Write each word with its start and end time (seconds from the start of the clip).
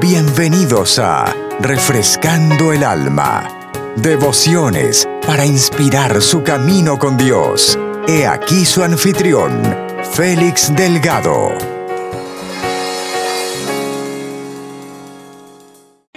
Bienvenidos 0.00 0.98
a 0.98 1.34
Refrescando 1.60 2.72
el 2.72 2.84
Alma. 2.84 3.70
Devociones 3.96 5.08
para 5.26 5.44
inspirar 5.44 6.20
su 6.22 6.42
camino 6.42 6.98
con 6.98 7.16
Dios. 7.16 7.78
He 8.06 8.26
aquí 8.26 8.64
su 8.64 8.84
anfitrión, 8.84 9.62
Félix 10.12 10.74
Delgado. 10.76 11.48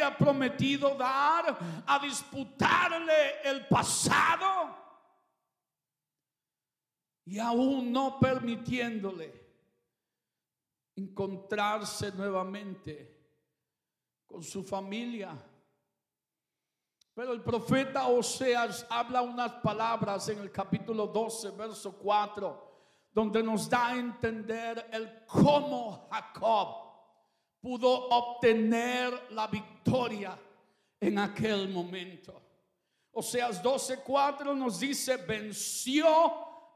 Ha 0.03 0.17
prometido 0.17 0.95
dar 0.95 1.57
a 1.87 1.99
disputarle 1.99 3.41
el 3.45 3.65
pasado 3.67 4.75
y 7.25 7.39
aún 7.39 7.91
no 7.91 8.19
permitiéndole 8.19 9.46
encontrarse 10.97 12.11
nuevamente 12.11 13.15
con 14.25 14.43
su 14.43 14.63
familia. 14.63 15.37
Pero 17.13 17.33
el 17.33 17.41
profeta 17.41 18.07
Oseas 18.07 18.85
habla 18.89 19.21
unas 19.21 19.53
palabras 19.53 20.29
en 20.29 20.39
el 20.39 20.51
capítulo 20.51 21.07
12, 21.07 21.51
verso 21.51 21.97
4, 21.97 23.09
donde 23.11 23.41
nos 23.41 23.69
da 23.69 23.87
a 23.87 23.97
entender 23.97 24.89
el 24.91 25.25
cómo 25.25 26.07
Jacob 26.11 26.87
pudo 27.59 28.07
obtener 28.09 29.31
la 29.31 29.47
victoria 29.47 30.37
en 30.99 31.17
aquel 31.17 31.69
momento. 31.69 32.41
Oseas 33.11 33.61
4 34.03 34.53
nos 34.53 34.79
dice, 34.79 35.17
venció 35.17 36.05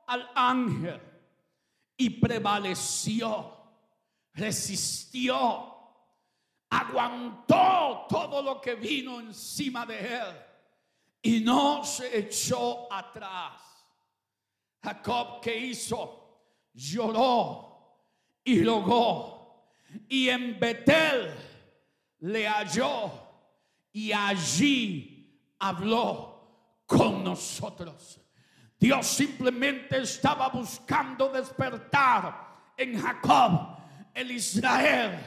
al 0.07 0.27
ángel 0.33 0.99
y 1.95 2.09
prevaleció, 2.09 3.60
resistió. 4.33 5.67
Aguantó 6.69 8.05
todo 8.07 8.41
lo 8.41 8.61
que 8.61 8.75
vino 8.75 9.19
encima 9.19 9.85
de 9.85 9.99
él. 9.99 10.45
Y 11.21 11.39
no 11.41 11.83
se 11.83 12.17
echó 12.17 12.91
atrás. 12.91 13.61
Jacob 14.81 15.41
que 15.41 15.55
hizo, 15.55 16.41
lloró 16.73 17.99
y 18.43 18.63
rogó. 18.63 19.71
Y 20.07 20.29
en 20.29 20.59
Betel 20.59 21.35
le 22.19 22.47
halló. 22.47 23.11
Y 23.91 24.13
allí 24.13 25.51
habló 25.59 26.31
con 26.85 27.23
nosotros. 27.23 28.19
Dios 28.79 29.05
simplemente 29.05 30.01
estaba 30.01 30.49
buscando 30.49 31.29
despertar 31.29 32.73
en 32.77 32.99
Jacob 32.99 33.80
el 34.13 34.31
Israel 34.31 35.19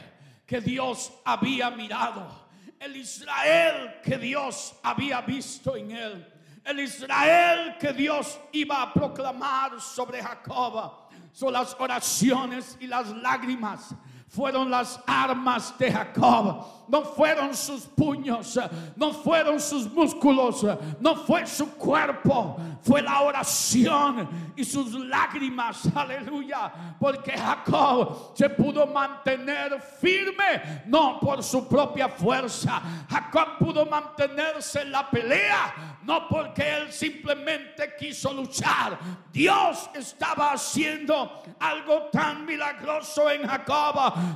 que 0.45 0.61
Dios 0.61 1.11
había 1.23 1.69
mirado, 1.71 2.47
el 2.79 2.97
Israel 2.97 3.99
que 4.03 4.17
Dios 4.17 4.75
había 4.83 5.21
visto 5.21 5.75
en 5.75 5.91
él, 5.91 6.33
el 6.63 6.79
Israel 6.79 7.77
que 7.79 7.93
Dios 7.93 8.39
iba 8.51 8.81
a 8.81 8.93
proclamar 8.93 9.79
sobre 9.79 10.21
Jacob. 10.21 11.09
Son 11.31 11.51
las 11.51 11.75
oraciones 11.79 12.77
y 12.79 12.87
las 12.87 13.09
lágrimas 13.09 13.95
fueron 14.35 14.69
las 14.69 14.99
armas 15.07 15.77
de 15.77 15.91
Jacob. 15.91 16.84
No 16.87 17.01
fueron 17.03 17.55
sus 17.55 17.81
puños, 17.81 18.59
no 18.95 19.11
fueron 19.11 19.59
sus 19.59 19.91
músculos, 19.91 20.65
no 20.99 21.15
fue 21.15 21.47
su 21.47 21.75
cuerpo, 21.75 22.57
fue 22.81 23.01
la 23.01 23.21
oración 23.21 24.53
y 24.55 24.63
sus 24.63 24.93
lágrimas. 24.93 25.87
Aleluya. 25.95 26.95
Porque 26.99 27.31
Jacob 27.31 28.33
se 28.35 28.49
pudo 28.49 28.87
mantener 28.87 29.81
firme, 29.81 30.83
no 30.85 31.19
por 31.19 31.43
su 31.43 31.67
propia 31.67 32.09
fuerza. 32.09 32.81
Jacob 33.09 33.57
pudo 33.59 33.85
mantenerse 33.85 34.81
en 34.81 34.91
la 34.91 35.09
pelea, 35.09 35.97
no 36.03 36.27
porque 36.27 36.77
él 36.77 36.91
simplemente 36.91 37.95
quiso 37.97 38.33
luchar. 38.33 38.97
Dios 39.31 39.89
estaba 39.93 40.53
haciendo 40.53 41.43
algo 41.59 42.09
tan 42.11 42.45
milagroso 42.45 43.29
en 43.29 43.47
Jacob 43.47 43.85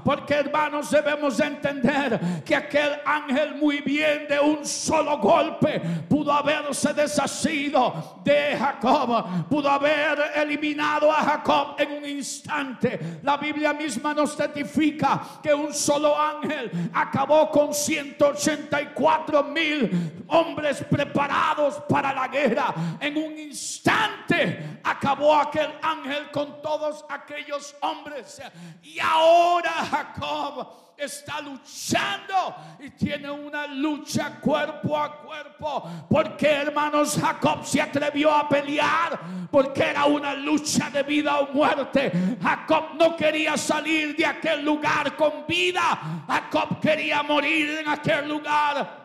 porque 0.04 0.36
hermanos 0.36 0.90
debemos 0.92 1.40
entender 1.40 2.39
que 2.46 2.56
aquel 2.56 3.00
ángel 3.06 3.56
muy 3.56 3.82
bien 3.82 4.28
de 4.28 4.40
un 4.40 4.66
solo 4.66 5.18
golpe 5.18 5.80
pudo 6.08 6.32
haberse 6.32 6.94
deshacido 6.94 8.20
de 8.24 8.58
Jacob, 8.58 9.48
pudo 9.50 9.70
haber 9.70 10.20
eliminado 10.36 11.12
a 11.12 11.24
Jacob 11.24 11.76
en 11.78 11.92
un 11.92 12.06
instante. 12.06 13.20
La 13.24 13.38
Biblia 13.38 13.74
misma 13.74 14.14
nos 14.14 14.36
certifica 14.36 15.22
que 15.42 15.54
un 15.54 15.74
solo 15.74 16.20
ángel 16.20 16.72
acabó 16.94 17.50
con 17.50 17.74
184 17.74 19.44
mil 19.44 20.26
hombres 20.28 20.84
preparados 20.90 21.82
para 21.88 22.14
la 22.14 22.28
guerra. 22.28 22.74
En 23.00 23.18
un 23.18 23.38
instante 23.38 24.80
acabó 24.84 25.36
aquel 25.36 25.72
ángel 25.82 26.30
con 26.32 26.62
todos 26.62 27.06
aquellos 27.10 27.76
hombres. 27.82 28.42
Y 28.84 29.00
ahora 29.00 29.72
Jacob 29.90 30.89
está 31.00 31.42
luchando 31.42 32.56
y 32.80 32.90
tiene 32.92 33.32
una 33.32 33.68
lucha 33.68 34.40
cuerpo 34.40 34.98
a 34.98 35.22
cuerpo. 35.22 35.90
Porque 36.10 36.48
hermanos, 36.48 37.18
Jacob 37.20 37.66
se 37.66 37.82
atrevió 37.82 38.34
a 38.34 38.48
pelear 38.48 39.20
porque 39.52 39.84
era 39.84 40.06
una 40.06 40.34
lucha 40.34 40.90
de 40.90 41.04
vida 41.04 41.40
o 41.40 41.54
muerte. 41.54 42.12
Jacob 42.42 42.96
no 42.96 43.16
quería 43.16 43.58
salir 43.58 44.16
de 44.16 44.26
aquel 44.26 44.64
lugar 44.64 45.16
con 45.16 45.46
vida. 45.48 46.24
Jacob 46.28 46.80
quería 46.80 47.24
morir 47.24 47.80
en 47.80 47.88
aquel 47.88 48.28
lugar. 48.28 49.00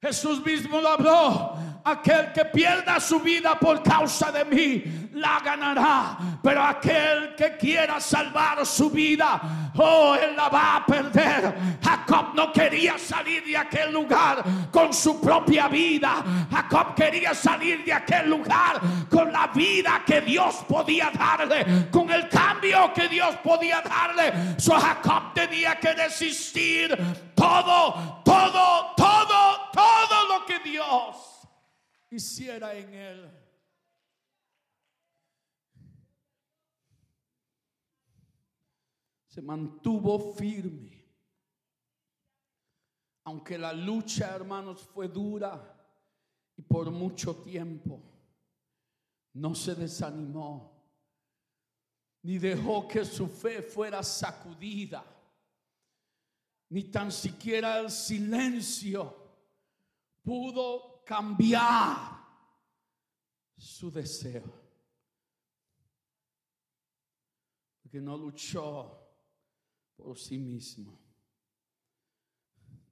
Jesús 0.00 0.44
mismo 0.44 0.80
lo 0.80 0.88
habló 0.88 1.71
aquel 1.84 2.32
que 2.32 2.44
pierda 2.46 3.00
su 3.00 3.20
vida 3.20 3.58
por 3.58 3.82
causa 3.82 4.30
de 4.30 4.44
mí, 4.44 5.10
la 5.14 5.40
ganará. 5.40 6.18
Pero 6.42 6.62
aquel 6.62 7.34
que 7.36 7.56
quiera 7.56 8.00
salvar 8.00 8.64
su 8.66 8.90
vida, 8.90 9.40
oh, 9.76 10.14
él 10.14 10.34
la 10.36 10.48
va 10.48 10.76
a 10.76 10.86
perder. 10.86 11.54
Jacob 11.82 12.34
no 12.34 12.52
quería 12.52 12.98
salir 12.98 13.44
de 13.44 13.56
aquel 13.56 13.92
lugar 13.92 14.42
con 14.70 14.92
su 14.92 15.20
propia 15.20 15.68
vida. 15.68 16.22
Jacob 16.50 16.94
quería 16.94 17.34
salir 17.34 17.84
de 17.84 17.92
aquel 17.92 18.30
lugar 18.30 18.80
con 19.10 19.32
la 19.32 19.48
vida 19.48 20.02
que 20.06 20.20
Dios 20.20 20.64
podía 20.68 21.10
darle, 21.10 21.88
con 21.90 22.10
el 22.10 22.28
cambio 22.28 22.92
que 22.92 23.08
Dios 23.08 23.36
podía 23.42 23.80
darle. 23.80 24.58
So 24.58 24.78
Jacob 24.78 25.34
tenía 25.34 25.78
que 25.78 25.94
desistir 25.94 26.96
todo, 27.34 28.22
todo, 28.24 28.94
todo, 28.96 29.70
todo 29.72 30.28
lo 30.28 30.46
que 30.46 30.58
Dios 30.60 31.31
hiciera 32.16 32.74
en 32.74 32.94
él. 32.94 33.30
Se 39.26 39.40
mantuvo 39.40 40.34
firme. 40.34 41.02
Aunque 43.24 43.56
la 43.56 43.72
lucha, 43.72 44.34
hermanos, 44.34 44.82
fue 44.82 45.08
dura 45.08 45.72
y 46.56 46.62
por 46.62 46.90
mucho 46.90 47.36
tiempo, 47.36 48.02
no 49.34 49.54
se 49.54 49.74
desanimó, 49.74 50.72
ni 52.22 52.38
dejó 52.38 52.86
que 52.86 53.04
su 53.04 53.28
fe 53.28 53.62
fuera 53.62 54.02
sacudida, 54.02 55.04
ni 56.68 56.84
tan 56.84 57.12
siquiera 57.12 57.78
el 57.78 57.90
silencio 57.90 59.22
pudo 60.22 60.91
cambiar 61.04 62.22
su 63.56 63.90
deseo. 63.90 64.60
Porque 67.82 68.00
no 68.00 68.16
luchó 68.16 68.98
por 69.96 70.18
sí 70.18 70.38
mismo, 70.38 70.98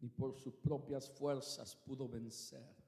ni 0.00 0.08
por 0.08 0.34
sus 0.36 0.54
propias 0.54 1.10
fuerzas 1.10 1.74
pudo 1.76 2.08
vencer. 2.08 2.80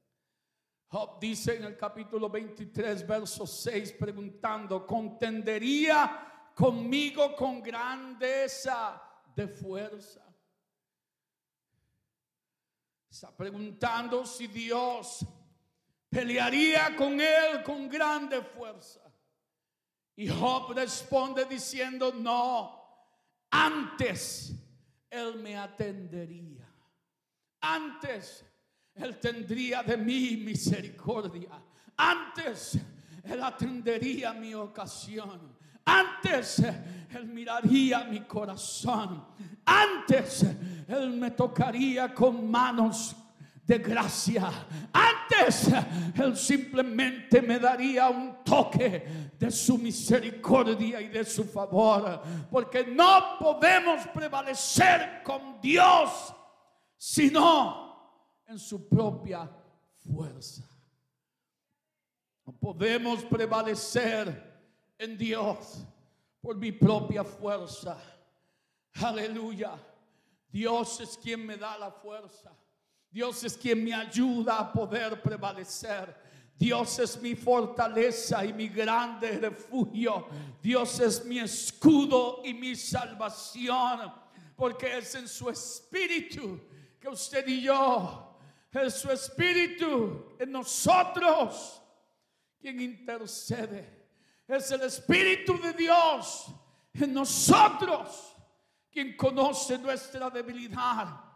Job 0.89 1.19
dice 1.19 1.57
en 1.57 1.65
el 1.65 1.77
capítulo 1.77 2.29
23, 2.29 3.07
verso 3.07 3.47
6, 3.47 3.93
preguntando, 3.93 4.87
¿contendería 4.87 6.51
conmigo 6.55 7.35
con 7.35 7.63
grandeza 7.63 9.03
de 9.35 9.49
fuerza? 9.49 10.22
Está 13.13 13.31
preguntando 13.31 14.25
si 14.25 14.47
Dios 14.47 15.27
pelearía 16.09 16.97
con 16.97 17.21
él 17.21 17.63
con 17.63 17.87
grande 17.87 18.41
fuerza. 18.41 19.03
Y 20.17 20.29
Job 20.29 20.73
responde 20.73 21.45
diciendo, 21.45 22.15
no, 22.15 22.81
antes 23.51 24.55
él 25.11 25.37
me 25.43 25.59
atendería. 25.59 26.67
Antes 27.61 28.47
él 28.95 29.21
tendría 29.21 29.83
de 29.83 29.99
mí 29.99 30.39
misericordia. 30.39 31.63
Antes 31.95 32.79
él 33.25 33.43
atendería 33.43 34.33
mi 34.33 34.55
ocasión. 34.55 35.55
Antes 35.85 36.59
Él 36.59 37.27
miraría 37.27 38.05
mi 38.05 38.21
corazón. 38.21 39.25
Antes 39.65 40.45
Él 40.89 41.11
me 41.11 41.31
tocaría 41.31 42.13
con 42.15 42.51
manos 42.51 43.17
de 43.65 43.79
gracia. 43.79 44.51
Antes 44.93 45.71
Él 46.15 46.37
simplemente 46.37 47.41
me 47.43 47.59
daría 47.59 48.09
un 48.09 48.45
toque 48.45 49.33
de 49.39 49.51
su 49.51 49.79
misericordia 49.79 51.01
y 51.01 51.09
de 51.09 51.25
su 51.25 51.45
favor. 51.45 52.23
Porque 52.51 52.85
no 52.87 53.39
podemos 53.39 54.07
prevalecer 54.09 55.23
con 55.23 55.61
Dios 55.61 56.35
sino 57.05 58.41
en 58.47 58.61
su 58.61 58.89
propia 58.89 59.51
fuerza. 59.99 60.63
No 62.47 62.53
podemos 62.53 63.25
prevalecer 63.25 64.52
en 65.03 65.19
Dios 65.19 65.85
por 66.41 66.57
mi 66.57 66.73
propia 66.73 67.25
fuerza. 67.25 67.99
Aleluya. 68.95 69.79
Dios 70.49 71.01
es 71.01 71.17
quien 71.17 71.47
me 71.47 71.57
da 71.57 71.79
la 71.79 71.91
fuerza. 71.91 72.53
Dios 73.11 73.43
es 73.45 73.57
quien 73.57 73.85
me 73.85 73.95
ayuda 73.95 74.59
a 74.59 74.73
poder 74.73 75.21
prevalecer. 75.21 76.15
Dios 76.57 76.99
es 76.99 77.21
mi 77.21 77.35
fortaleza 77.35 78.45
y 78.45 78.53
mi 78.53 78.69
grande 78.69 79.39
refugio. 79.39 80.27
Dios 80.63 81.01
es 81.01 81.25
mi 81.25 81.39
escudo 81.39 82.43
y 82.45 82.55
mi 82.55 82.77
salvación. 82.77 84.13
Porque 84.57 84.99
es 84.99 85.15
en 85.15 85.27
su 85.27 85.49
espíritu 85.49 86.61
que 87.01 87.09
usted 87.09 87.47
y 87.49 87.63
yo, 87.63 88.39
es 88.71 88.95
su 88.95 89.11
espíritu 89.11 90.37
en 90.39 90.53
nosotros 90.53 91.83
quien 92.61 92.81
intercede. 92.81 94.02
Es 94.47 94.71
el 94.71 94.83
espíritu 94.83 95.59
de 95.61 95.73
Dios 95.73 96.47
en 96.95 97.15
nosotros 97.15 98.35
quien 98.91 99.17
conoce 99.17 99.79
nuestra 99.79 100.29
debilidad 100.31 101.33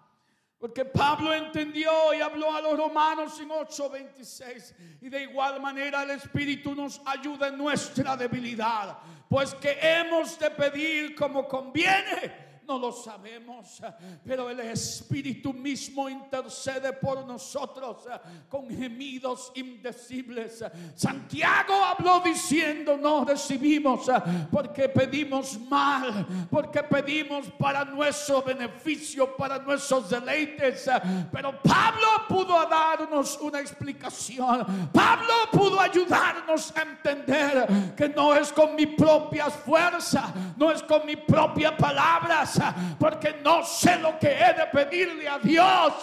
porque 0.58 0.84
Pablo 0.86 1.34
entendió 1.34 2.14
y 2.14 2.20
habló 2.20 2.54
a 2.54 2.62
los 2.62 2.76
romanos 2.78 3.38
en 3.40 3.50
8:26. 3.50 4.74
Y 5.02 5.08
de 5.08 5.22
igual 5.22 5.60
manera 5.60 6.02
el 6.02 6.10
Espíritu 6.10 6.74
nos 6.74 7.00
ayuda 7.04 7.48
en 7.48 7.58
nuestra 7.58 8.16
debilidad. 8.16 8.98
Pues 9.28 9.54
que 9.54 9.78
hemos 9.80 10.38
de 10.38 10.50
pedir 10.50 11.14
como 11.14 11.46
conviene 11.46 12.45
no 12.66 12.78
lo 12.78 12.92
sabemos, 12.92 13.80
pero 14.24 14.50
el 14.50 14.60
Espíritu 14.60 15.52
mismo 15.52 16.08
intercede 16.08 16.92
por 16.92 17.26
nosotros 17.26 18.06
con 18.48 18.68
gemidos 18.68 19.52
indecibles. 19.54 20.64
Santiago 20.94 21.74
habló 21.84 22.20
diciendo, 22.20 22.96
no 22.96 23.24
recibimos 23.24 24.06
porque 24.50 24.88
pedimos 24.88 25.58
mal, 25.60 26.26
porque 26.50 26.82
pedimos 26.82 27.46
para 27.58 27.84
nuestro 27.84 28.42
beneficio, 28.42 29.36
para 29.36 29.58
nuestros 29.58 30.10
deleites. 30.10 30.88
Pero 31.32 31.60
Pablo 31.62 32.06
pudo 32.28 32.66
darnos 32.68 33.38
una 33.40 33.60
explicación. 33.60 34.90
Pablo 34.92 35.34
pudo 35.52 35.80
ayudarnos 35.80 36.74
a 36.76 36.82
entender 36.82 37.94
que 37.96 38.08
no 38.08 38.34
es 38.34 38.52
con 38.52 38.74
mi 38.74 38.86
propia 38.86 39.50
fuerza, 39.50 40.32
no 40.56 40.70
es 40.70 40.82
con 40.82 41.06
mi 41.06 41.16
propia 41.16 41.76
palabras, 41.76 42.55
porque 42.98 43.40
no 43.42 43.64
sé 43.64 43.98
lo 43.98 44.18
que 44.18 44.28
he 44.28 44.54
de 44.54 44.66
pedirle 44.72 45.28
a 45.28 45.38
Dios 45.38 45.94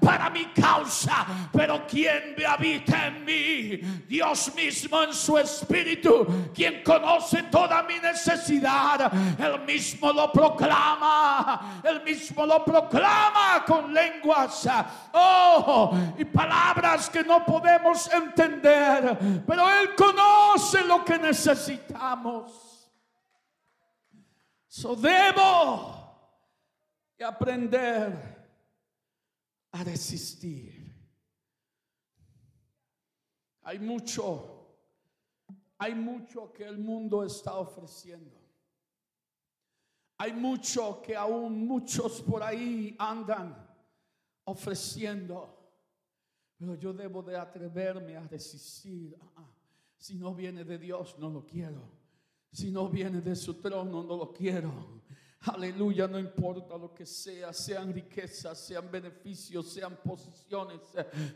para 0.00 0.30
mi 0.30 0.46
causa, 0.46 1.26
pero 1.52 1.86
quien 1.86 2.36
habita 2.46 3.06
en 3.06 3.24
mí, 3.24 3.76
Dios 4.06 4.52
mismo 4.54 5.02
en 5.02 5.12
su 5.12 5.38
espíritu, 5.38 6.50
quien 6.54 6.82
conoce 6.82 7.44
toda 7.44 7.82
mi 7.82 7.98
necesidad, 7.98 9.12
él 9.38 9.60
mismo 9.66 10.12
lo 10.12 10.32
proclama, 10.32 11.80
él 11.82 12.02
mismo 12.02 12.46
lo 12.46 12.64
proclama 12.64 13.64
con 13.66 13.92
lenguas, 13.92 14.68
oh, 15.12 15.96
y 16.18 16.24
palabras 16.24 17.10
que 17.10 17.22
no 17.22 17.44
podemos 17.44 18.10
entender, 18.12 19.18
pero 19.46 19.68
él 19.68 19.94
conoce 19.96 20.84
lo 20.84 21.04
que 21.04 21.18
necesitamos. 21.18 22.77
So 24.78 24.94
debo 24.94 26.06
aprender 27.18 28.12
a 29.72 29.82
resistir. 29.82 30.72
Hay 33.62 33.80
mucho, 33.80 34.68
hay 35.78 35.96
mucho 35.96 36.52
que 36.52 36.62
el 36.62 36.78
mundo 36.78 37.24
está 37.24 37.54
ofreciendo. 37.58 38.38
Hay 40.18 40.32
mucho 40.32 41.02
que 41.02 41.16
aún 41.16 41.66
muchos 41.66 42.22
por 42.22 42.44
ahí 42.44 42.94
andan 43.00 43.56
ofreciendo. 44.44 45.58
Pero 46.56 46.76
yo 46.76 46.92
debo 46.92 47.20
de 47.24 47.36
atreverme 47.36 48.16
a 48.16 48.28
resistir. 48.28 49.18
Ah, 49.20 49.32
ah. 49.38 49.54
si 49.96 50.14
no 50.14 50.32
viene 50.36 50.62
de 50.62 50.78
Dios, 50.78 51.18
no 51.18 51.30
lo 51.30 51.44
quiero. 51.44 51.98
Si 52.52 52.70
no 52.70 52.88
viene 52.88 53.20
de 53.20 53.36
su 53.36 53.54
trono, 53.60 54.02
no 54.02 54.16
lo 54.16 54.32
quiero. 54.32 55.02
Aleluya, 55.40 56.08
no 56.08 56.18
importa 56.18 56.76
lo 56.76 56.92
que 56.92 57.06
sea, 57.06 57.52
sean 57.52 57.92
riquezas, 57.92 58.58
sean 58.58 58.90
beneficios, 58.90 59.72
sean 59.72 59.96
posiciones, 60.04 60.80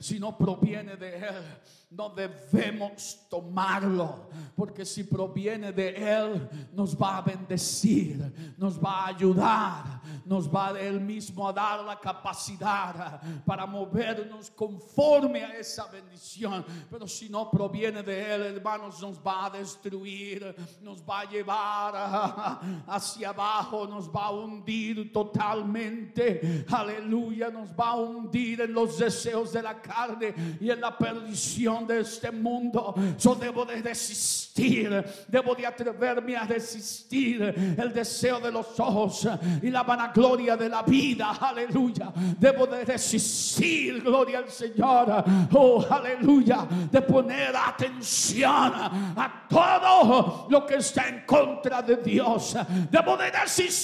si 0.01 0.19
no 0.19 0.37
proviene 0.37 0.97
de 0.97 1.19
Él, 1.19 1.45
no 1.89 2.09
debemos 2.09 3.21
tomarlo, 3.31 4.29
porque 4.57 4.85
si 4.85 5.05
proviene 5.05 5.71
de 5.73 5.91
Él, 5.91 6.49
nos 6.73 7.01
va 7.01 7.19
a 7.19 7.23
bendecir, 7.23 8.55
nos 8.59 8.77
va 8.77 9.05
a 9.05 9.07
ayudar, 9.09 10.01
nos 10.25 10.53
va 10.53 10.79
Él 10.81 11.01
mismo 11.01 11.49
a 11.49 11.53
dar 11.53 11.85
la 11.85 12.01
capacidad 12.01 13.21
para 13.45 13.67
movernos 13.67 14.51
conforme 14.51 15.45
a 15.45 15.57
esa 15.59 15.87
bendición. 15.87 16.65
Pero 16.91 17.07
si 17.07 17.29
no 17.29 17.49
proviene 17.49 18.03
de 18.03 18.35
Él, 18.35 18.43
hermanos, 18.57 19.01
nos 19.01 19.19
va 19.21 19.47
a 19.47 19.51
destruir, 19.51 20.57
nos 20.81 21.03
va 21.03 21.21
a 21.21 21.31
llevar 21.31 22.83
hacia 22.89 23.29
abajo 23.29 23.92
nos 23.93 24.09
va 24.09 24.27
a 24.27 24.31
hundir 24.31 25.13
totalmente. 25.13 26.65
Aleluya, 26.71 27.51
nos 27.51 27.71
va 27.71 27.91
a 27.91 27.97
hundir 27.97 28.63
en 28.63 28.73
los 28.73 28.99
deseos 28.99 29.53
de 29.53 29.63
la 29.63 29.81
carne 29.81 30.35
y 30.61 30.71
en 30.71 30.81
la 30.81 30.97
perdición 30.97 31.87
de 31.87 32.01
este 32.01 32.31
mundo. 32.31 32.95
Yo 33.19 33.35
debo 33.35 33.67
de 33.67 33.83
resistir, 33.83 35.05
debo 35.29 35.55
de 35.55 35.67
atreverme 35.67 36.37
a 36.37 36.45
resistir 36.45 37.43
el 37.43 37.93
deseo 37.93 38.41
de 38.41 38.51
los 38.51 38.81
ojos 38.81 39.29
y 39.63 39.69
la 39.69 39.83
vanagloria 39.83 40.57
de 40.57 40.69
la 40.69 40.83
vida. 40.83 41.37
Aleluya, 41.41 42.13
debo 42.39 42.67
de 42.67 42.85
resistir, 42.85 44.03
gloria 44.03 44.39
al 44.39 44.49
Señor. 44.49 45.25
Oh, 45.53 45.85
aleluya, 45.91 46.67
de 46.91 47.03
poner 47.03 47.55
atención 47.55 48.73
a 48.75 49.47
todo 49.49 50.47
lo 50.49 50.65
que 50.67 50.77
está 50.77 51.09
en 51.09 51.27
contra 51.27 51.83
de 51.83 51.97
Dios. 51.97 52.57
Debo 52.91 53.17
de 53.19 53.31
resistir 53.31 53.82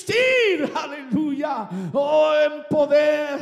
aleluya, 0.75 1.69
oh 1.93 2.35
en 2.35 2.65
poder, 2.69 3.39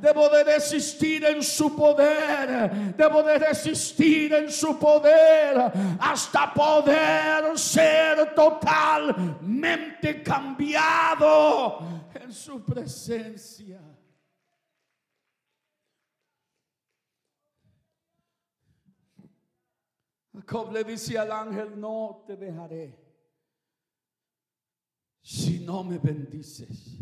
debo 0.00 0.28
de 0.28 0.44
resistir 0.44 1.24
en 1.24 1.42
su 1.42 1.74
poder, 1.74 2.94
debo 2.96 3.22
de 3.22 3.38
resistir 3.38 4.32
en 4.34 4.50
su 4.50 4.78
poder 4.78 5.72
hasta 6.00 6.52
poder 6.54 7.58
ser 7.58 8.34
totalmente 8.34 10.22
cambiado 10.22 11.78
en 12.14 12.32
su 12.32 12.64
presencia. 12.64 13.80
Jacob 20.32 20.72
le 20.72 20.84
dice 20.84 21.18
al 21.18 21.32
ángel, 21.32 21.78
no 21.78 22.22
te 22.26 22.36
dejaré 22.36 23.09
si 25.30 25.60
no 25.60 25.84
me 25.84 25.96
bendices. 25.98 26.98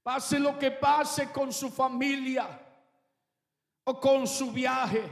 Pase 0.00 0.38
lo 0.38 0.56
que 0.56 0.70
pase 0.70 1.32
con 1.32 1.52
su 1.52 1.68
familia 1.68 2.46
o 3.82 3.98
con 3.98 4.28
su 4.28 4.52
viaje. 4.52 5.02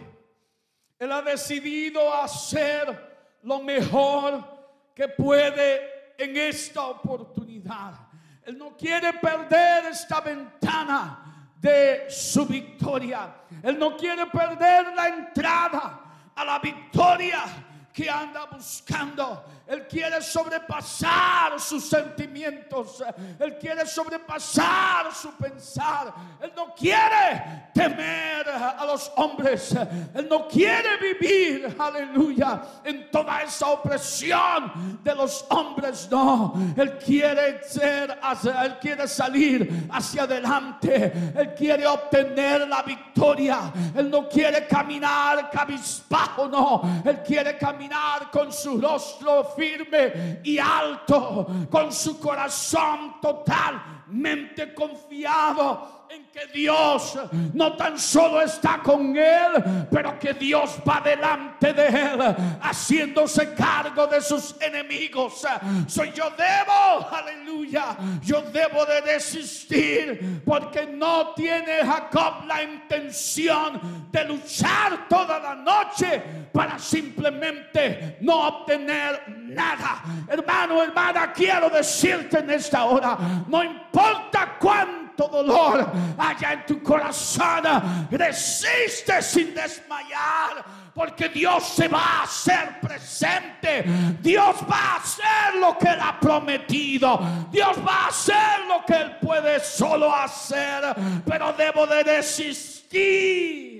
Él 0.97 1.11
ha 1.11 1.23
decidido 1.23 2.14
hacer 2.14 3.38
lo 3.43 3.61
mejor 3.61 4.45
que 4.95 5.09
puede 5.09 6.14
en 6.17 6.37
esta 6.37 6.87
oportunidad. 6.87 7.95
Él 8.45 8.57
no 8.57 8.76
quiere 8.76 9.14
perder 9.14 9.87
esta 9.87 10.21
ventana 10.21 11.50
de 11.61 12.07
su 12.09 12.47
victoria. 12.47 13.43
Él 13.61 13.76
no 13.76 13.97
quiere 13.97 14.26
perder 14.26 14.95
la 14.95 15.09
entrada 15.09 16.31
a 16.33 16.45
la 16.45 16.61
victoria 16.61 17.43
que 17.93 18.09
anda 18.09 18.45
buscando. 18.47 19.57
Él 19.68 19.87
quiere 19.87 20.22
sobrepasar 20.22 21.60
sus 21.60 21.87
sentimientos. 21.87 23.04
Él 23.38 23.58
quiere 23.58 23.84
sobrepasar 23.87 25.14
su 25.14 25.30
pensar. 25.32 26.14
Él 26.40 26.52
no 26.56 26.75
quiere 26.75 27.68
temer 27.75 28.48
a 28.48 28.87
los 28.87 29.12
hombres. 29.16 29.76
Él 30.14 30.26
no 30.28 30.48
quiere 30.48 30.96
vivir, 30.96 31.76
aleluya, 31.78 32.62
en 32.82 33.10
toda 33.10 33.42
esa 33.42 33.68
opresión 33.68 35.00
de 35.02 35.14
los 35.14 35.44
hombres. 35.50 36.08
No, 36.10 36.54
Él 36.75 36.96
quiere 36.98 37.62
ser, 37.62 38.18
Él 38.64 38.78
quiere 38.80 39.06
salir 39.06 39.87
hacia 39.92 40.22
adelante. 40.22 41.12
Él 41.37 41.54
quiere 41.54 41.87
obtener 41.87 42.66
la 42.66 42.82
victoria. 42.82 43.70
Él 43.94 44.10
no 44.10 44.26
quiere 44.28 44.66
caminar 44.66 45.50
cabizbajo, 45.50 46.48
no. 46.48 47.02
Él 47.04 47.22
quiere 47.22 47.58
caminar 47.58 48.30
con 48.30 48.50
su 48.50 48.80
rostro 48.80 49.44
firme 49.58 50.40
y 50.44 50.58
alto, 50.58 51.46
con 51.68 51.92
su 51.92 52.18
corazón 52.20 53.20
totalmente 53.20 54.72
confiado 54.72 55.98
en 56.10 56.26
que 56.28 56.46
Dios 56.54 57.18
no 57.52 57.76
tan 57.76 57.98
solo 57.98 58.40
está 58.40 58.80
con 58.82 59.14
él, 59.14 59.86
pero 59.90 60.18
que 60.18 60.32
Dios 60.32 60.78
va 60.88 61.02
delante 61.04 61.74
de 61.74 61.86
él, 61.86 62.36
haciéndose 62.62 63.52
cargo 63.52 64.06
de 64.06 64.20
sus 64.22 64.56
enemigos. 64.60 65.46
Soy 65.86 66.12
yo 66.12 66.30
debo, 66.30 67.08
aleluya, 67.12 67.96
yo 68.22 68.40
debo 68.40 68.86
de 68.86 69.02
desistir 69.02 70.42
porque 70.46 70.86
no 70.86 71.34
tiene 71.34 71.84
Jacob 71.84 72.46
la 72.46 72.62
intención 72.62 74.08
de 74.10 74.24
luchar 74.24 75.08
toda 75.08 75.38
la 75.38 75.54
noche 75.54 76.22
para 76.52 76.78
simplemente 76.78 78.16
no 78.22 78.48
obtener 78.48 79.38
nada. 79.55 80.02
Hermano, 80.28 80.83
hermana, 80.83 81.33
quiero 81.33 81.71
decirte 81.71 82.38
en 82.38 82.50
esta 82.50 82.85
hora, 82.85 83.17
no 83.47 83.62
importa 83.62 84.57
cuánto 84.59 85.28
dolor 85.28 85.90
allá 86.17 86.52
en 86.52 86.67
tu 86.67 86.83
corazón. 86.83 88.09
Resiste 88.11 89.21
sin 89.23 89.55
desmayar, 89.55 90.64
porque 90.95 91.28
Dios 91.28 91.64
se 91.64 91.88
va 91.88 92.21
a 92.21 92.23
hacer 92.23 92.81
presente. 92.81 93.85
Dios 94.21 94.57
va 94.71 94.95
a 94.95 94.97
hacer 94.97 95.61
lo 95.61 95.76
que 95.76 95.88
Él 95.88 95.99
ha 96.00 96.19
prometido. 96.21 97.21
Dios 97.50 97.76
va 97.87 98.05
a 98.05 98.09
hacer 98.09 98.67
lo 98.69 98.85
que 98.85 98.95
Él 98.95 99.17
puede 99.21 99.61
solo 99.61 100.14
hacer, 100.14 100.95
pero 101.25 101.52
debo 101.52 101.87
de 101.87 102.02
resistir. 102.02 103.77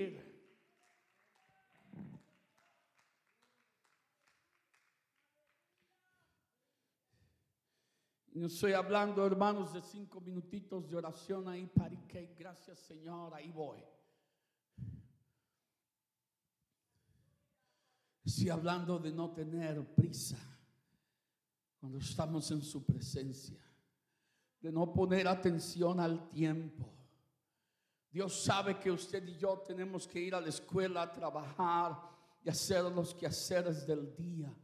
No 8.39 8.47
estoy 8.47 8.71
hablando, 8.71 9.25
hermanos, 9.25 9.73
de 9.73 9.81
cinco 9.81 10.21
minutitos 10.21 10.89
de 10.89 10.95
oración 10.95 11.49
ahí 11.49 11.65
para 11.65 11.93
que 12.07 12.33
gracias 12.39 12.79
Señor, 12.79 13.33
ahí 13.33 13.51
voy. 13.51 13.83
Estoy 18.23 18.47
hablando 18.47 18.97
de 18.97 19.11
no 19.11 19.31
tener 19.31 19.83
prisa 19.93 20.37
cuando 21.81 21.97
estamos 21.97 22.49
en 22.51 22.61
su 22.61 22.85
presencia, 22.85 23.59
de 24.61 24.71
no 24.71 24.93
poner 24.93 25.27
atención 25.27 25.99
al 25.99 26.29
tiempo. 26.29 26.89
Dios 28.09 28.41
sabe 28.41 28.79
que 28.79 28.89
usted 28.89 29.27
y 29.27 29.35
yo 29.35 29.57
tenemos 29.67 30.07
que 30.07 30.21
ir 30.21 30.33
a 30.33 30.39
la 30.39 30.47
escuela 30.47 31.01
a 31.01 31.11
trabajar 31.11 31.99
y 32.41 32.49
hacer 32.49 32.85
los 32.85 33.13
quehaceres 33.13 33.85
del 33.85 34.15
día, 34.15 34.55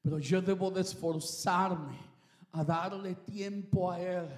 pero 0.00 0.18
yo 0.18 0.42
debo 0.42 0.72
de 0.72 0.80
esforzarme 0.80 2.11
a 2.52 2.64
darle 2.64 3.14
tiempo 3.16 3.90
a 3.90 4.00
Él 4.00 4.28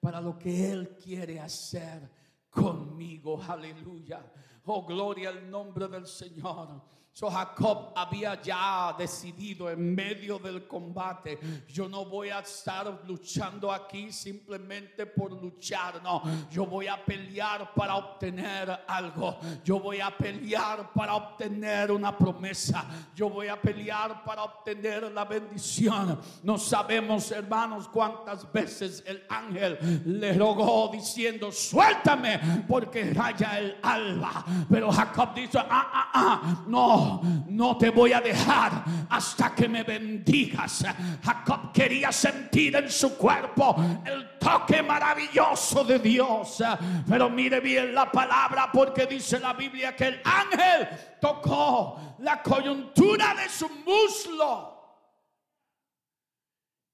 para 0.00 0.20
lo 0.20 0.38
que 0.38 0.70
Él 0.70 0.96
quiere 0.96 1.38
hacer 1.38 2.10
conmigo. 2.50 3.42
Aleluya. 3.42 4.24
Oh, 4.64 4.84
gloria 4.84 5.30
al 5.30 5.50
nombre 5.50 5.88
del 5.88 6.06
Señor. 6.06 6.82
So 7.12 7.28
Jacob 7.28 7.92
había 7.96 8.40
ya 8.40 8.94
decidido 8.96 9.68
en 9.68 9.94
medio 9.94 10.38
del 10.38 10.66
combate, 10.66 11.38
yo 11.68 11.88
no 11.88 12.04
voy 12.04 12.30
a 12.30 12.38
estar 12.38 13.02
luchando 13.06 13.72
aquí 13.72 14.12
simplemente 14.12 15.04
por 15.06 15.32
luchar, 15.32 16.00
no, 16.02 16.22
yo 16.50 16.64
voy 16.66 16.86
a 16.86 17.04
pelear 17.04 17.74
para 17.74 17.96
obtener 17.96 18.84
algo, 18.86 19.38
yo 19.64 19.80
voy 19.80 20.00
a 20.00 20.16
pelear 20.16 20.92
para 20.94 21.14
obtener 21.16 21.90
una 21.90 22.16
promesa, 22.16 22.86
yo 23.14 23.28
voy 23.28 23.48
a 23.48 23.60
pelear 23.60 24.22
para 24.24 24.44
obtener 24.44 25.10
la 25.10 25.24
bendición. 25.24 26.18
No 26.44 26.58
sabemos, 26.58 27.32
hermanos, 27.32 27.88
cuántas 27.88 28.50
veces 28.52 29.02
el 29.04 29.24
ángel 29.28 30.02
le 30.06 30.32
rogó 30.34 30.88
diciendo, 30.92 31.50
suéltame 31.50 32.64
porque 32.68 33.12
raya 33.12 33.58
el 33.58 33.76
alba, 33.82 34.44
pero 34.70 34.92
Jacob 34.92 35.34
dice, 35.34 35.58
ah, 35.58 35.66
ah, 35.68 36.10
ah, 36.14 36.64
no 36.68 36.99
no, 37.48 37.76
te 37.76 37.90
voy 37.90 38.12
a 38.12 38.20
dejar 38.20 38.84
hasta 39.08 39.54
que 39.54 39.68
me 39.68 39.82
bendigas. 39.82 40.84
Jacob 41.22 41.72
quería 41.72 42.12
sentir 42.12 42.76
en 42.76 42.90
su 42.90 43.16
cuerpo 43.16 43.76
el 44.04 44.38
toque 44.38 44.82
maravilloso 44.82 45.84
de 45.84 45.98
Dios. 45.98 46.62
Pero 47.08 47.28
mire 47.28 47.60
bien 47.60 47.94
la 47.94 48.10
palabra 48.10 48.70
porque 48.72 49.06
dice 49.06 49.38
la 49.38 49.52
Biblia 49.52 49.94
que 49.94 50.08
el 50.08 50.20
ángel 50.24 50.88
tocó 51.20 52.16
la 52.20 52.42
coyuntura 52.42 53.34
de 53.34 53.48
su 53.48 53.68
muslo 53.68 54.80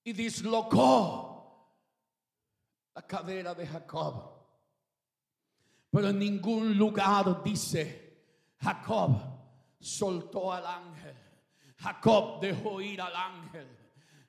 y 0.04 0.12
dislocó 0.12 1.26
la 2.94 3.02
cadera 3.02 3.54
de 3.54 3.66
Jacob. 3.66 4.32
Pero 5.90 6.08
en 6.08 6.18
ningún 6.18 6.76
lugar 6.76 7.42
dice 7.42 8.22
Jacob 8.60 9.35
soltó 9.86 10.52
al 10.52 10.66
ángel. 10.66 11.14
Jacob 11.78 12.40
dejó 12.40 12.80
ir 12.80 13.00
al 13.00 13.14
ángel. 13.14 13.66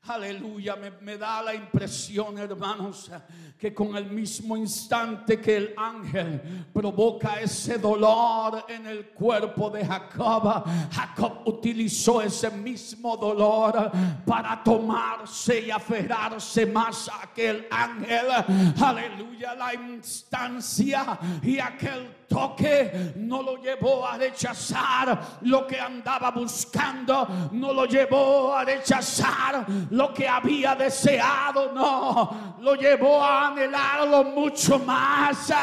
Aleluya, 0.10 0.78
me, 1.02 1.18
da 1.18 1.42
la 1.42 1.54
impresión, 1.54 2.38
hermanos, 2.38 3.12
que 3.58 3.74
con 3.74 3.94
el 3.98 4.06
mismo 4.06 4.56
instante 4.56 5.42
que 5.42 5.58
el 5.58 5.74
ángel 5.76 6.66
provoca 6.72 7.42
ese 7.42 7.78
dolor 7.78 8.64
en 8.70 8.88
el 8.88 9.10
cuerpo 9.10 9.70
de 9.70 9.86
Jacob, 9.86 10.64
Jacob 10.90 11.42
utilizó 11.46 12.22
ese 12.22 12.50
mismo 12.52 13.18
dolor 13.18 13.92
para 14.26 14.64
tomarse 14.64 15.60
y 15.68 15.72
aferrarse 15.72 16.66
más 16.66 17.10
a 17.10 17.24
aquel 17.24 17.68
ángel. 17.70 18.28
Aleluya, 18.82 19.56
la 19.56 19.74
instancia 19.74 21.20
y 21.44 21.60
aquel 21.60 22.17
toque 22.28 23.14
no 23.16 23.42
lo 23.42 23.58
llevó 23.58 24.06
a 24.06 24.18
rechazar 24.18 25.40
lo 25.42 25.66
que 25.66 25.80
andaba 25.80 26.32
buscando, 26.32 27.50
no 27.52 27.74
lo 27.74 27.86
llevó 27.86 28.54
a 28.54 28.64
rechazar 28.66 29.66
lo 29.92 30.14
que 30.14 30.28
había 30.28 30.76
deseado, 30.76 31.72
no, 31.74 32.56
lo 32.60 32.76
llevó 32.76 33.24
a 33.24 33.48
anhelarlo 33.48 34.26
mucho 34.26 34.80
más, 34.80 35.54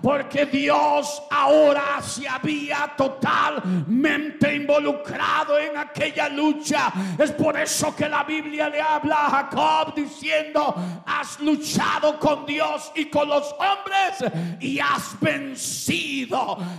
porque 0.00 0.46
Dios 0.46 1.22
ahora 1.30 2.00
se 2.00 2.28
había 2.28 2.92
totalmente 2.96 4.54
involucrado 4.54 5.58
en 5.58 5.76
aquella 5.76 6.28
lucha. 6.28 6.92
Es 7.18 7.32
por 7.32 7.58
eso 7.58 7.94
que 7.94 8.08
la 8.08 8.24
Biblia 8.24 8.68
le 8.68 8.80
habla 8.80 9.26
a 9.26 9.30
Jacob 9.30 9.94
diciendo, 9.94 10.74
has 11.06 11.40
luchado 11.40 12.18
con 12.18 12.46
Dios 12.46 12.92
y 12.94 13.06
con 13.06 13.28
los 13.28 13.54
hombres 13.58 14.32
y 14.60 14.78
has 14.78 15.18
vencido 15.20 16.11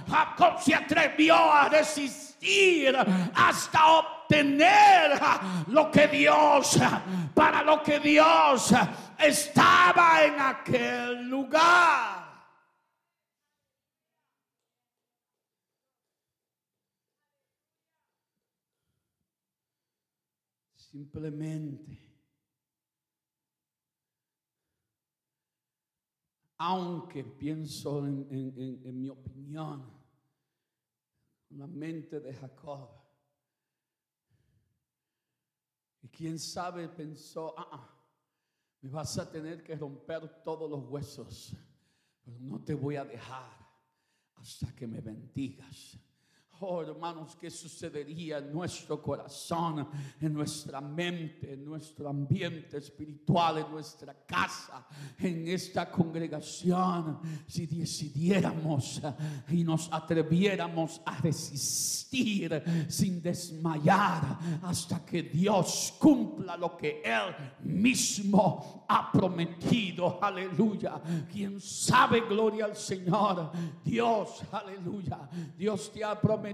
Jacob 0.10 0.60
se 0.62 0.76
atrevió 0.76 1.36
a 1.36 1.70
resistir 1.70 2.96
hasta 3.36 3.88
obtener 3.88 5.12
lo 5.68 5.90
que 5.92 6.08
Dios, 6.08 6.80
para 7.34 7.64
lo 7.64 7.82
que 7.82 8.00
Dios 8.00 8.74
estaba 9.18 10.24
en 10.24 10.40
aquel 10.40 11.30
lugar. 11.30 12.24
Simplemente 20.76 22.03
aunque 26.66 27.26
pienso 27.26 28.08
en, 28.08 29.02
mi 29.02 29.10
opinión, 29.10 29.84
la 31.50 31.68
mente 31.68 32.22
de 32.22 32.34
Jacob. 32.34 32.90
Y 36.02 36.08
quién 36.08 36.40
sabe 36.40 36.88
pensó, 36.88 37.54
ah, 37.58 37.68
ah, 37.70 37.90
me 38.80 38.90
vas 38.90 39.18
a 39.18 39.30
tener 39.30 39.62
que 39.62 39.76
romper 39.76 40.42
todos 40.42 40.70
los 40.70 40.90
huesos, 40.90 41.54
pero 42.24 42.40
no 42.40 42.64
te 42.64 42.74
voy 42.74 42.96
a 42.96 43.04
dejar 43.04 43.52
hasta 44.36 44.74
que 44.74 44.88
me 44.88 45.02
bendigas. 45.02 45.98
Hermanos, 46.64 47.36
¿qué 47.40 47.50
sucedería 47.50 48.38
en 48.38 48.54
nuestro 48.54 49.02
corazón, 49.02 49.88
en 50.22 50.34
nuestra 50.34 50.80
mente, 50.80 51.54
en 51.54 51.66
nuestro 51.66 52.08
ambiente 52.10 52.78
espiritual, 52.78 53.58
en 53.58 53.72
nuestra 53.72 54.14
casa, 54.26 54.88
en 55.18 55.48
esta 55.48 55.92
congregación, 55.92 57.20
si 57.46 57.66
decidiéramos 57.66 59.02
y 59.50 59.64
nos 59.64 59.92
atreviéramos 59.92 61.02
a 61.06 61.18
resistir 61.18 62.64
sin 62.88 63.22
desmayar 63.22 64.40
hasta 64.62 65.04
que 65.06 65.24
Dios 65.24 65.96
cumpla 66.00 66.56
lo 66.56 66.78
que 66.78 67.02
Él 67.04 67.36
mismo 67.64 68.86
ha 68.88 69.12
prometido? 69.12 70.24
Aleluya. 70.24 71.02
¿Quién 71.30 71.60
sabe, 71.60 72.22
gloria 72.22 72.66
al 72.66 72.76
Señor? 72.76 73.52
Dios, 73.84 74.44
aleluya. 74.52 75.30
Dios 75.58 75.92
te 75.92 76.04
ha 76.04 76.20
prometido, 76.20 76.53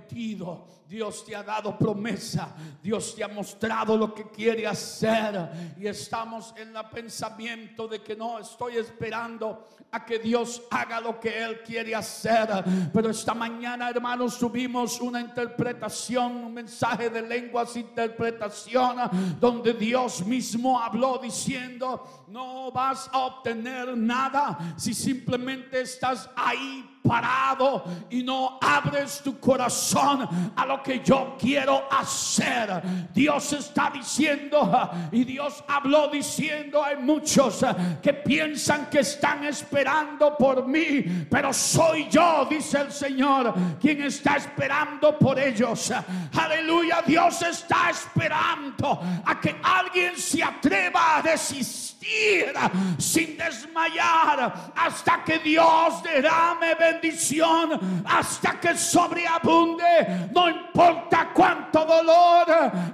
Dios 0.89 1.23
te 1.23 1.35
ha 1.35 1.43
dado 1.43 1.77
promesa, 1.77 2.55
Dios 2.81 3.15
te 3.15 3.23
ha 3.23 3.27
mostrado 3.27 3.95
lo 3.95 4.11
que 4.13 4.23
quiere 4.29 4.65
hacer. 4.65 5.75
Y 5.77 5.85
estamos 5.85 6.53
en 6.57 6.75
el 6.75 6.85
pensamiento 6.89 7.87
de 7.87 8.01
que 8.01 8.15
no 8.15 8.39
estoy 8.39 8.77
esperando 8.77 9.67
a 9.91 10.03
que 10.03 10.17
Dios 10.17 10.63
haga 10.71 10.99
lo 10.99 11.19
que 11.19 11.43
Él 11.43 11.61
quiere 11.63 11.93
hacer. 11.95 12.63
Pero 12.91 13.11
esta 13.11 13.35
mañana, 13.35 13.89
hermanos, 13.89 14.39
tuvimos 14.39 14.99
una 14.99 15.21
interpretación, 15.21 16.37
un 16.37 16.53
mensaje 16.55 17.09
de 17.11 17.21
lenguas, 17.21 17.75
interpretación, 17.75 19.37
donde 19.39 19.73
Dios 19.73 20.25
mismo 20.25 20.79
habló 20.79 21.19
diciendo, 21.19 22.25
no 22.27 22.71
vas 22.71 23.09
a 23.13 23.19
obtener 23.19 23.95
nada 23.95 24.57
si 24.75 24.95
simplemente 24.95 25.81
estás 25.81 26.29
ahí 26.35 26.88
parado 27.01 27.83
y 28.09 28.23
no 28.23 28.57
abres 28.61 29.21
tu 29.23 29.39
corazón 29.39 30.27
a 30.55 30.65
lo 30.65 30.83
que 30.83 31.01
yo 31.03 31.35
quiero 31.39 31.83
hacer. 31.91 32.81
Dios 33.13 33.53
está 33.53 33.89
diciendo 33.93 34.89
y 35.11 35.23
Dios 35.23 35.63
habló 35.67 36.07
diciendo 36.07 36.83
hay 36.83 36.97
muchos 36.97 37.65
que 38.01 38.13
piensan 38.13 38.89
que 38.89 38.99
están 38.99 39.43
esperando 39.43 40.35
por 40.37 40.67
mí, 40.67 41.25
pero 41.29 41.53
soy 41.53 42.07
yo, 42.09 42.47
dice 42.49 42.81
el 42.81 42.91
Señor, 42.91 43.53
quien 43.79 44.01
está 44.03 44.35
esperando 44.35 45.17
por 45.17 45.39
ellos. 45.39 45.91
Aleluya, 46.39 47.01
Dios 47.05 47.41
está 47.41 47.89
esperando 47.89 49.01
a 49.25 49.39
que 49.41 49.59
alguien 49.61 50.17
se 50.17 50.41
atreva 50.41 51.17
a 51.17 51.21
desistir 51.21 52.53
sin 52.97 53.37
desmayar 53.37 54.71
hasta 54.73 55.23
que 55.25 55.39
Dios 55.39 56.01
derrame 56.01 56.75
bendición 56.75 58.03
hasta 58.05 58.59
que 58.59 58.77
sobreabunde. 58.77 60.29
No 60.33 60.49
importa 60.49 61.31
cuánto 61.33 61.83
dolor 61.83 62.45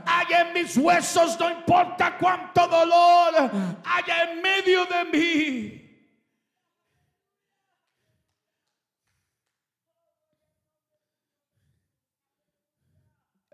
haya 0.05 0.41
en 0.41 0.53
mis 0.53 0.75
huesos, 0.75 1.39
no 1.39 1.51
importa 1.51 2.17
cuánto 2.17 2.67
dolor 2.67 3.51
haya 3.85 4.23
en 4.23 4.41
medio 4.41 4.85
de 4.85 5.05
mí. 5.05 5.84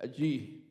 Allí 0.01 0.61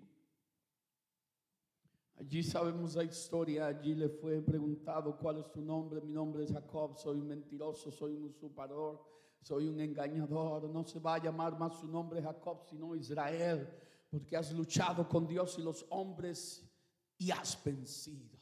Allí 2.21 2.43
sabemos 2.43 2.95
la 2.97 3.05
historia, 3.05 3.67
allí 3.67 3.95
le 3.95 4.11
fue 4.11 4.43
preguntado 4.43 5.17
cuál 5.17 5.39
es 5.39 5.51
tu 5.51 5.63
nombre, 5.63 6.03
mi 6.03 6.13
nombre 6.13 6.45
es 6.45 6.53
Jacob, 6.53 6.95
soy 6.99 7.17
un 7.17 7.29
mentiroso, 7.29 7.91
soy 7.91 8.13
un 8.13 8.25
usurpador, 8.25 9.03
soy 9.41 9.69
un 9.69 9.81
engañador, 9.81 10.69
no 10.69 10.85
se 10.85 10.99
va 10.99 11.15
a 11.15 11.23
llamar 11.23 11.59
más 11.59 11.79
su 11.81 11.89
nombre 11.89 12.21
Jacob, 12.21 12.63
sino 12.69 12.95
Israel, 12.95 13.67
porque 14.11 14.37
has 14.37 14.53
luchado 14.53 15.09
con 15.09 15.27
Dios 15.27 15.59
y 15.59 15.63
los 15.63 15.87
hombres 15.89 16.71
y 17.17 17.31
has 17.31 17.59
vencido. 17.65 18.40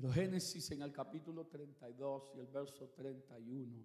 Pero 0.00 0.14
Génesis 0.14 0.70
en 0.70 0.80
el 0.80 0.92
capítulo 0.92 1.46
32 1.46 2.32
y 2.34 2.38
el 2.38 2.46
verso 2.46 2.88
31 2.88 3.84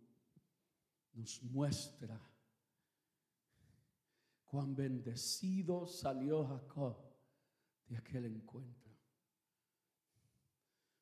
nos 1.11 1.43
muestra 1.43 2.17
cuán 4.45 4.73
bendecido 4.73 5.85
salió 5.85 6.47
Jacob 6.47 6.95
de 7.87 7.97
aquel 7.97 8.27
encuentro. 8.27 8.93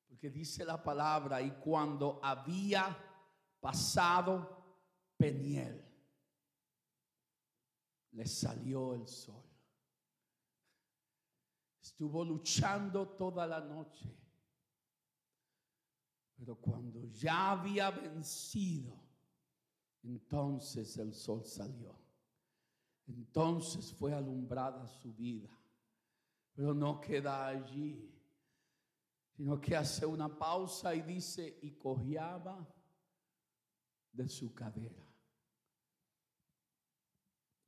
Porque 0.07 0.31
dice 0.31 0.65
la 0.65 0.81
palabra, 0.81 1.43
y 1.43 1.51
cuando 1.59 2.19
había 2.23 2.97
pasado 3.59 4.65
Peniel, 5.15 5.79
le 8.13 8.25
salió 8.25 8.95
el 8.95 9.07
sol. 9.07 9.43
Estuvo 11.79 12.25
luchando 12.25 13.09
toda 13.09 13.45
la 13.45 13.59
noche. 13.59 14.22
Pero 16.35 16.55
cuando 16.55 17.05
ya 17.05 17.51
había 17.51 17.91
vencido, 17.91 18.99
entonces 20.03 20.97
el 20.97 21.13
sol 21.13 21.45
salió. 21.45 21.97
Entonces 23.07 23.93
fue 23.93 24.13
alumbrada 24.13 24.87
su 24.87 25.13
vida. 25.13 25.49
Pero 26.53 26.73
no 26.73 26.99
queda 26.99 27.47
allí, 27.47 28.11
sino 29.35 29.59
que 29.59 29.75
hace 29.75 30.05
una 30.05 30.37
pausa 30.37 30.93
y 30.93 31.01
dice, 31.01 31.59
y 31.61 31.71
cojeaba 31.71 32.67
de 34.11 34.27
su 34.27 34.53
cadera. 34.53 35.03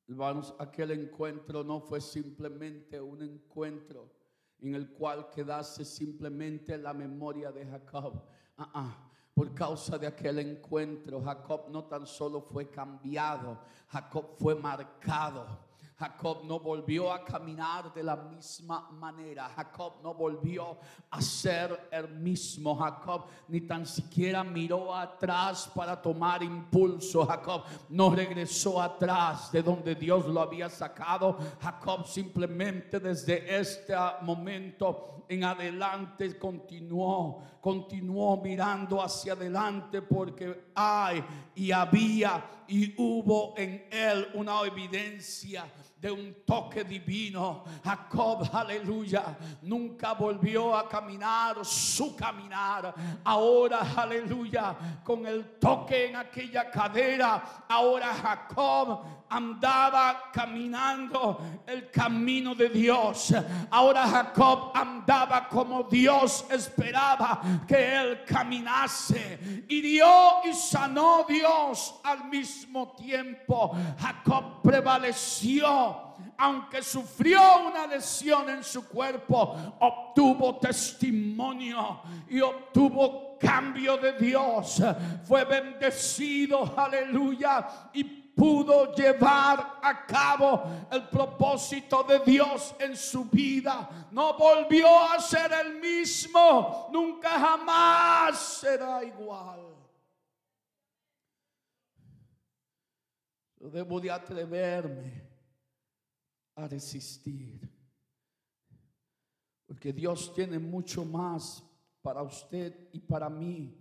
Hermanos, 0.08 0.54
aquel 0.60 0.92
encuentro 0.92 1.64
no 1.64 1.82
fue 1.82 2.00
simplemente 2.00 3.02
un 3.02 3.24
encuentro 3.24 4.14
en 4.60 4.76
el 4.76 4.92
cual 4.92 5.30
quedase 5.32 5.84
simplemente 5.84 6.78
la 6.78 6.94
memoria 6.94 7.52
de 7.52 7.66
Jacob. 7.66 8.24
Ah, 8.58 8.70
ah. 8.74 8.98
Por 9.34 9.54
causa 9.54 9.98
de 9.98 10.08
aquel 10.08 10.40
encuentro, 10.40 11.22
Jacob 11.22 11.68
no 11.70 11.84
tan 11.84 12.08
solo 12.08 12.40
fue 12.40 12.70
cambiado, 12.70 13.60
Jacob 13.90 14.38
fue 14.40 14.56
marcado. 14.56 15.65
Jacob 15.98 16.44
no 16.44 16.60
volvió 16.60 17.12
a 17.12 17.24
caminar 17.24 17.94
de 17.94 18.04
la 18.04 18.18
misma 18.18 18.90
manera. 18.92 19.48
Jacob 19.56 19.94
no 20.04 20.14
volvió 20.14 20.78
a 21.10 21.22
ser 21.22 21.88
el 21.90 22.10
mismo. 22.10 22.76
Jacob 22.76 23.24
ni 23.48 23.62
tan 23.62 23.86
siquiera 23.86 24.44
miró 24.44 24.94
atrás 24.94 25.72
para 25.74 26.02
tomar 26.02 26.44
impulso. 26.44 27.26
Jacob 27.26 27.64
no 27.90 28.14
regresó 28.14 28.82
atrás 28.82 29.50
de 29.54 29.64
donde 29.64 29.96
Dios 29.96 30.26
lo 30.26 30.42
había 30.42 30.70
sacado. 30.70 31.38
Jacob 31.62 32.06
simplemente 32.06 33.00
desde 33.00 33.58
este 33.58 33.94
momento 34.22 35.24
en 35.30 35.44
adelante 35.44 36.38
continuó, 36.38 37.42
continuó 37.62 38.38
mirando 38.38 39.02
hacia 39.02 39.34
adelante 39.34 40.02
porque 40.02 40.66
hay 40.76 41.24
y 41.56 41.72
había 41.72 42.46
y 42.68 42.94
hubo 42.98 43.54
en 43.58 43.88
él 43.92 44.28
una 44.34 44.62
evidencia 44.62 45.66
de 46.06 46.12
un 46.12 46.36
toque 46.46 46.84
divino. 46.84 47.64
Jacob, 47.84 48.48
aleluya, 48.54 49.36
nunca 49.64 50.14
volvió 50.14 50.76
a 50.78 50.88
caminar 50.88 51.66
su 51.66 52.16
caminar. 52.16 52.94
Ahora, 53.24 53.80
aleluya, 53.96 54.76
con 55.04 55.26
el 55.26 55.58
toque 55.58 56.10
en 56.10 56.16
aquella 56.18 56.70
cadera, 56.70 57.66
ahora 57.68 58.14
Jacob 58.14 59.25
andaba 59.30 60.32
caminando 60.32 61.40
el 61.66 61.90
camino 61.90 62.54
de 62.56 62.70
Dios. 62.70 63.34
Ahora 63.70 64.08
Jacob 64.08 64.72
andaba 64.74 65.48
como 65.48 65.84
Dios 65.84 66.46
esperaba 66.50 67.42
que 67.68 67.96
él 67.96 68.24
caminase. 68.26 69.66
Dio 69.68 70.44
y 70.44 70.54
sanó 70.54 71.26
Dios 71.28 72.00
al 72.04 72.26
mismo 72.26 72.94
tiempo. 72.96 73.76
Jacob 74.00 74.62
prevaleció 74.62 76.04
aunque 76.38 76.82
sufrió 76.82 77.68
una 77.68 77.88
lesión 77.88 78.50
en 78.50 78.64
su 78.64 78.88
cuerpo, 78.88 79.56
obtuvo 79.80 80.58
testimonio 80.58 82.02
y 82.30 82.42
obtuvo 82.42 83.38
cambio 83.40 83.98
de 83.98 84.14
Dios. 84.14 84.82
Fue 85.26 85.46
bendecido, 85.46 86.74
aleluya, 86.78 87.68
y 87.94 88.04
pudo 88.36 88.94
llevar 88.94 89.80
a 89.82 90.06
cabo 90.06 90.64
el 90.92 91.08
propósito 91.08 92.04
de 92.04 92.20
Dios 92.20 92.76
en 92.80 92.96
su 92.96 93.26
vida. 93.26 94.10
No 94.12 94.38
volvió 94.38 94.88
a 94.88 95.20
ser 95.20 95.52
el 95.54 95.80
mismo, 95.80 96.90
nunca 96.92 97.40
jamás 97.40 98.38
será 98.38 99.04
igual. 99.04 99.74
Yo 103.58 103.70
debo 103.70 104.00
de 104.00 104.12
atreverme 104.12 105.24
a 106.56 106.68
resistir. 106.68 107.68
Porque 109.66 109.92
Dios 109.92 110.34
tiene 110.36 110.60
mucho 110.60 111.04
más 111.04 111.64
para 112.02 112.22
usted 112.22 112.90
y 112.92 113.00
para 113.00 113.30
mí 113.30 113.76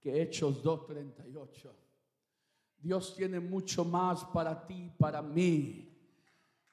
que 0.00 0.22
Hechos 0.22 0.62
2.38. 0.62 1.85
Dios 2.80 3.14
tiene 3.16 3.40
mucho 3.40 3.84
más 3.84 4.24
para 4.24 4.66
ti, 4.66 4.92
para 4.98 5.22
mí 5.22 5.95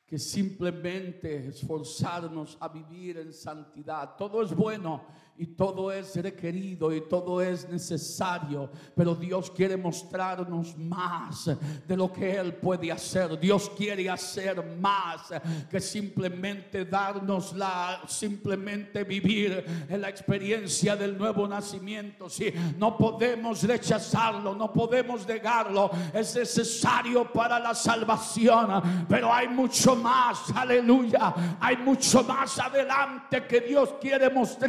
que 0.05 0.19
simplemente 0.19 1.47
esforzarnos 1.47 2.57
a 2.59 2.67
vivir 2.67 3.17
en 3.17 3.33
santidad. 3.33 4.15
Todo 4.17 4.43
es 4.43 4.53
bueno 4.53 5.01
y 5.35 5.47
todo 5.47 5.91
es 5.91 6.15
requerido 6.21 6.93
y 6.93 7.01
todo 7.01 7.41
es 7.41 7.67
necesario, 7.67 8.69
pero 8.95 9.15
Dios 9.15 9.49
quiere 9.49 9.75
mostrarnos 9.75 10.77
más 10.77 11.49
de 11.87 11.97
lo 11.97 12.13
que 12.13 12.35
Él 12.35 12.53
puede 12.53 12.91
hacer. 12.91 13.39
Dios 13.39 13.71
quiere 13.75 14.07
hacer 14.09 14.77
más 14.77 15.33
que 15.69 15.79
simplemente 15.79 16.85
darnos 16.85 17.53
la, 17.53 18.03
simplemente 18.07 19.03
vivir 19.03 19.65
en 19.89 20.01
la 20.01 20.09
experiencia 20.09 20.95
del 20.95 21.17
nuevo 21.17 21.47
nacimiento. 21.47 22.29
Si 22.29 22.53
no 22.77 22.95
podemos 22.95 23.63
rechazarlo, 23.63 24.53
no 24.53 24.71
podemos 24.71 25.27
negarlo, 25.27 25.89
es 26.13 26.35
necesario 26.35 27.31
para 27.33 27.57
la 27.59 27.73
salvación, 27.73 29.05
pero 29.09 29.33
hay 29.33 29.47
mucho 29.47 29.92
más, 29.95 30.51
aleluya, 30.55 31.57
hay 31.59 31.77
mucho 31.77 32.23
más 32.23 32.59
adelante 32.59 33.45
que 33.47 33.61
Dios 33.61 33.95
quiere 33.99 34.29
mostrar 34.29 34.63